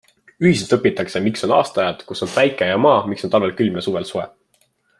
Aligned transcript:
Ühiselt 0.43 0.71
õpitakse, 0.77 1.21
miks 1.25 1.45
on 1.47 1.53
aastaajad, 1.57 2.01
kus 2.07 2.25
on 2.27 2.31
päike 2.37 2.71
ja 2.71 2.81
maa, 2.87 3.05
miks 3.13 3.29
on 3.29 3.35
talvel 3.37 3.55
külm 3.61 3.79
ja 3.81 3.85
suvel 3.89 4.09
soe. 4.13 4.25